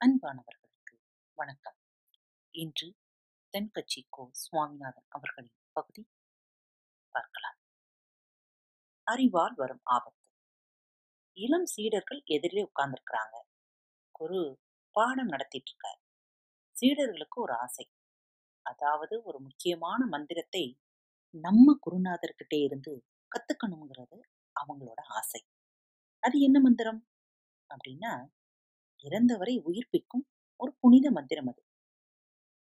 அன்பானவர்களுக்கு 0.00 0.94
வணக்கம். 1.34 1.76
இன்று 2.50 2.94
தென்கட்சி 3.52 4.00
கோ 4.08 4.28
சுவாமிநாதன் 4.32 5.06
அவர்களின் 5.08 5.54
பகுதி 5.72 6.08
பார்க்கலாம். 7.10 7.58
அறிவால் 9.02 9.54
வரும் 9.54 9.80
ஆபத்து. 9.82 10.28
இளம் 11.32 11.66
சீடர்கள் 11.66 12.22
எதிரிலே 12.26 12.66
உட்கார்ந்துருக்கிறாங்க. 12.66 13.40
குரு 14.10 14.60
பாடம் 14.90 15.26
நடத்திட்டு 15.26 15.70
இருக்கார் 15.70 16.00
சீடர்களுக்கு 16.80 17.34
ஒரு 17.34 17.54
ஆசை. 17.56 17.92
அதாவது 18.62 19.22
ஒரு 19.22 19.40
முக்கியமான 19.40 20.06
மந்திரத்தை 20.06 20.80
நம்ம 21.30 21.78
குருநாதர்கிட்டே 21.86 22.62
இருந்து 22.62 23.06
கத்துக்கணுங்கிறது 23.32 24.18
அவங்களோட 24.56 25.00
ஆசை. 25.14 25.40
அது 26.22 26.36
என்ன 26.40 26.60
மந்திரம்? 26.60 27.00
அப்படின்னா 27.70 28.12
இறந்தவரை 29.04 29.56
உயிர்ப்பிக்கும் 29.66 30.26
ஒரு 30.60 30.72
புனித 30.80 31.10
மந்திரம் 31.10 31.48
அது. 31.48 31.62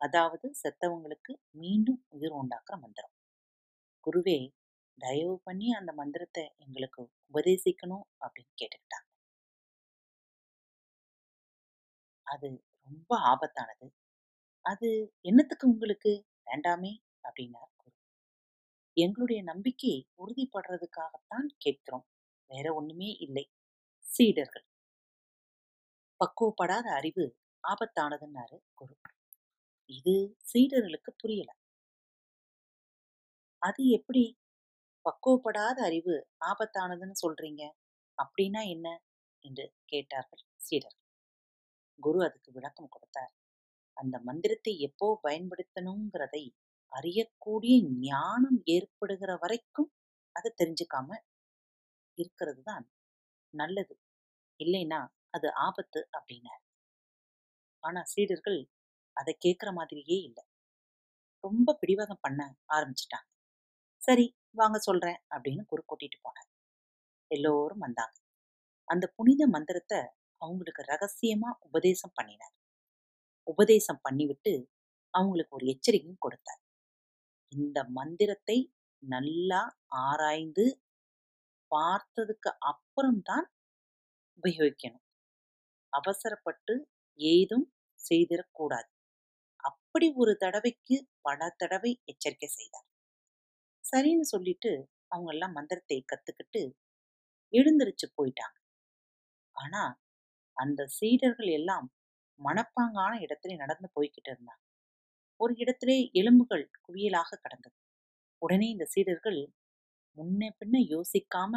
அதாவது 0.00 0.46
செத்தவங்களுக்கு 0.62 1.32
மீண்டும் 1.56 2.00
உயிர் 2.08 2.34
உண்டாக்குற 2.34 2.76
மந்திரம். 2.80 3.14
குருவே 4.06 4.38
தயவு 4.98 5.40
பண்ணி 5.44 5.68
அந்த 5.72 5.92
மந்திரத்தை 5.92 6.44
எங்களுக்கு 6.58 7.02
உபதேசிக்கணும் 7.32 8.06
அப்படின்னு 8.20 8.54
கேட்டுக்கிட்டாங்க. 8.58 9.04
அது 12.27 12.48
ரொம்ப 12.88 13.10
ஆபத்தானது. 13.24 13.86
அது 14.64 14.90
என்னத்துக்கு 15.22 15.66
உங்களுக்கு? 15.68 16.12
வேண்டாமே 16.46 16.92
அப்படின்னார் 17.24 17.72
எங்களுடைய 18.98 19.40
நம்பிக்கை 19.42 19.94
உறுதிப்படுறதுக்காகத்தான் 20.18 21.48
கேட்கிறோம். 21.58 22.06
வேற 22.50 22.66
ஒண்ணுமே 22.74 23.10
இல்லை. 23.18 23.44
சீடர்கள். 24.06 24.66
பக்குவப்படாத 26.20 26.86
அறிவு 26.92 27.24
ஆபத்தானதுன்னாரு 27.64 28.56
குரு. 28.74 28.94
இது 29.90 30.14
சீடர்களுக்கு 30.50 31.10
புரியல. 31.16 31.50
அது 33.62 33.82
எப்படி 33.88 34.22
பக்குவப்படாத 35.06 35.78
அறிவு 35.83 36.14
ஆபத்தானதுன்னு 36.44 37.16
சொல்றீங்க? 37.22 37.62
அப்படின்னா 38.18 38.62
என்ன? 38.68 38.88
என்று 39.44 39.66
கேட்டார்கள் 39.84 40.44
சீடர்கள். 40.60 41.05
குரு 41.98 42.20
அதுக்கு 42.24 42.50
விளக்கம் 42.52 42.88
கொடுத்தார். 42.88 43.33
அந்த 43.96 44.16
மந்திரத்தை 44.20 44.74
எப்போ 44.80 45.08
பயன்படுத்தணுங்கிறதை 45.22 46.44
அறியக்கூடிய 46.92 47.75
ஞானம் 48.00 48.61
ஏற்படுகிற 48.67 49.31
வரைக்கும் 49.36 49.91
அதை 50.36 50.50
தெரிஞ்சுக்காம 50.61 51.11
இருக்கிறது 52.19 52.62
தான் 52.62 52.86
நல்லது. 53.55 53.95
இல்லைன்னா 54.61 55.00
அது 55.30 55.48
ஆபத்து 55.53 56.00
அப்படின்னார். 56.12 56.62
ஆனா 57.83 58.00
சீடர்கள் 58.05 58.61
அதை 59.17 59.33
கேட்குற 59.47 59.70
மாதிரியே 59.72 60.19
இல்லை. 60.22 60.45
ரொம்ப 61.45 61.75
பிடிவாதம் 61.80 62.22
பண்ண 62.22 62.41
ஆரம்பிச்சிட்டாங்க. 62.69 63.28
சரி 64.02 64.27
வாங்க 64.50 64.78
சொல்றேன் 64.78 65.20
அப்படின்னு 65.30 65.62
குரு 65.67 65.83
கூட்டிட்டு 65.86 66.19
போனார். 66.23 66.50
எல்லோரும் 67.30 67.78
வந்தாங்க. 67.78 68.17
அந்த 68.89 69.06
புனித 69.17 69.42
மந்திரத்தை 69.48 70.00
அவங்களுக்கு 70.41 70.83
ரகசியமா 70.83 71.50
உபதேசம் 71.58 72.14
பண்ணினார். 72.14 72.55
உபதேசம் 73.47 74.02
பண்ணிவிட்டு 74.08 74.52
அவங்களுக்கு 75.14 75.56
ஒரு 75.56 75.67
எச்சரிக்கையும் 75.67 76.20
கொடுத்தார். 76.20 76.62
இந்த 77.52 77.78
மந்திரத்தை 77.96 78.56
நல்லா 79.02 79.60
ஆராய்ந்து 80.02 80.64
பார்த்ததுக்கு 81.70 82.50
அப்புறம்தான் 82.70 83.46
உபயோகிக்கணும். 84.39 85.05
அவசரப்பட்டு 85.92 86.74
ஏதும் 87.20 87.67
செய்திடக்கூடாது. 88.00 88.90
அப்படி 89.64 90.08
ஒரு 90.17 90.33
தடவைக்கு 90.36 90.96
பல 91.23 91.40
தடவை 91.56 91.92
எச்சரிக்கை 92.06 92.48
செய்தார். 92.50 92.86
சரின்னு 93.84 94.27
சொல்லிட்டு 94.30 94.73
அவங்க 95.12 95.30
எல்லாம் 95.33 95.56
மந்திரத்தை 95.58 95.98
கத்துக்கிட்டு 96.05 96.62
எழுந்திருச்சு 97.52 98.06
போயிட்டாங்க. 98.18 98.56
ஆனா 99.56 99.83
அந்த 100.56 100.83
சீடர்கள் 100.96 101.50
எல்லாம் 101.55 101.86
மனப்பாங்கான 102.40 103.12
இடத்துல 103.24 103.56
நடந்து 103.56 103.89
போய்கிட்டு 103.96 104.30
இருந்தாங்க. 104.33 104.62
ஒரு 105.40 105.54
இடத்திலே 105.56 106.10
எலும்புகள் 106.12 106.70
குவியலாக 106.86 107.38
கடந்தது. 107.40 107.76
உடனே 108.38 108.68
இந்த 108.68 108.84
சீடர்கள் 108.84 109.40
முன்ன 110.16 110.50
பின்ன 110.60 110.76
யோசிக்காம 110.88 111.54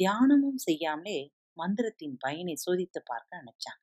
தியானமும் 0.00 0.56
செய்யாமலே 0.56 1.18
மந்திரத்தின் 1.56 2.16
பயனை 2.18 2.54
சோதித்து 2.66 3.00
பார்க்க 3.04 3.42
நினைச்சாங்க 3.42 3.82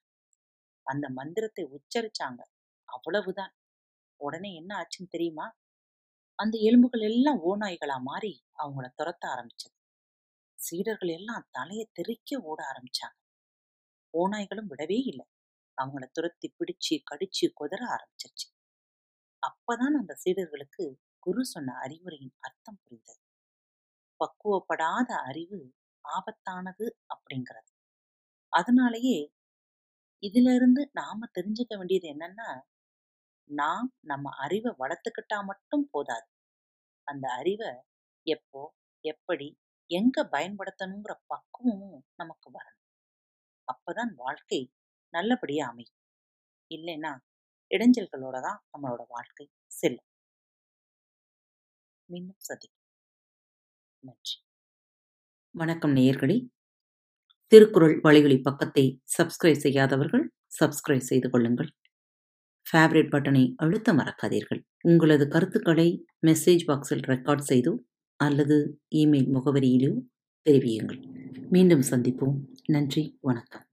அந்த 0.88 1.10
மந்திரத்தை 1.10 1.64
உச்சரிச்சாங்க. 1.66 2.42
அவ்வளவுதான். 2.86 3.54
உடனே 4.20 4.56
என்ன 4.56 4.72
ஆச்சுன்னு 4.76 5.08
தெரியுமா? 5.10 5.48
அந்த 6.36 6.58
எலும்புகள் 6.58 7.02
எல்லாம் 7.02 7.40
ஓநாய்களா 7.44 7.98
மாறி 8.02 8.34
அவங்கள 8.58 8.88
துரத்த 8.98 9.24
ஆரம்பிச்சது. 9.36 9.76
சீடர்கள் 10.60 11.10
எல்லாம் 11.10 11.48
தலையை 11.52 11.86
தெறிக்க 11.94 12.40
ஓட 12.42 12.60
ஆரம்பிச்சாங்க. 12.64 13.18
ஓநாய்களும் 14.14 14.70
விடவே 14.70 15.00
இல்லை. 15.06 15.26
அவங்கள 15.78 16.06
துரத்தி 16.12 16.54
பிடிச்சு 16.60 16.96
கடிச்சு 17.12 17.46
குதற 17.60 17.82
ஆரம்பிச்சிருச்சு. 17.96 18.48
அப்பதான் 19.48 19.96
அந்த 20.00 20.14
சீடர்களுக்கு 20.24 20.86
குரு 21.20 21.44
சொன்ன 21.46 21.76
அறிவுரையின் 21.84 22.36
அர்த்தம் 22.40 22.80
புரிந்தது. 22.84 23.22
பக்குவப்படாத 24.20 25.10
அறிவு 25.24 25.60
ஆபத்தானது 26.06 26.86
அப்படிங்கிறது. 27.14 27.72
அதனாலேயே 28.54 29.18
இதுல 30.24 30.54
இருந்து 30.56 30.82
நாம 30.94 31.28
தெரிஞ்சுக்க 31.34 31.74
வேண்டியது 31.78 32.08
என்னன்னா 32.14 32.50
நாம் 33.50 33.90
நம்ம 34.04 34.30
அறிவை 34.38 34.72
வளர்த்துக்கிட்டா 34.80 35.38
மட்டும் 35.46 35.86
போதாது. 35.92 36.28
அந்த 37.08 37.26
அறிவை 37.34 37.72
எப்போ 38.28 38.62
எப்படி 39.06 39.48
எங்க 39.90 40.18
பயன்படுத்தணுங்கிற 40.32 41.14
பக்குவமும் 41.28 42.06
நமக்கு 42.16 42.50
வரணும். 42.52 42.84
அப்பதான் 43.68 44.14
வாழ்க்கை 44.16 44.62
நல்லபடியா 45.14 45.66
அமையும். 45.70 45.98
இல்லைன்னா 46.72 47.14
இடைஞ்சல்களோட 47.72 48.42
தான் 48.42 48.62
நம்மளோட 48.74 49.06
வாழ்க்கை 49.08 49.50
செல்லும். 49.72 50.02
மீண்டும் 52.10 52.36
சந்திக்கும் 52.40 52.84
நன்றி. 54.04 54.36
வணக்கம் 55.56 55.96
நேயர்களே. 55.96 56.48
திருக்குறள் 57.52 58.00
வழிகளி 58.04 58.42
பக்கத்தை 58.42 59.02
சப்ஸ்கிரைப் 59.18 59.62
செய்யாதவர்கள் 59.62 60.26
சப்ஸ்கிரைப் 60.60 61.08
செய்து 61.10 61.30
கொள்ளுங்கள். 61.30 61.70
ஃபேவரட் 62.66 63.12
பட்டனை 63.12 63.54
அழுத்த 63.56 63.94
மறக்காதீர்கள். 63.94 64.62
உங்களது 64.82 65.28
கருத்துக்களை 65.28 66.06
மெசேஜ் 66.28 66.66
பாக்ஸில் 66.68 67.06
ரெக்கார்ட் 67.08 67.48
செய்தோ 67.48 67.74
அல்லது 68.20 68.80
இமெயில் 68.96 69.32
முகவரியிலோ 69.34 69.94
தெரிவியுங்கள். 70.46 71.02
மீண்டும் 71.50 71.82
சந்திப்போம். 71.82 72.38
நன்றி. 72.68 73.18
வணக்கம். 73.22 73.67